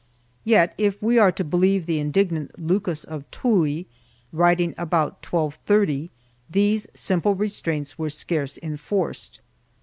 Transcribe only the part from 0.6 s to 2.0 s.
if we are to believe the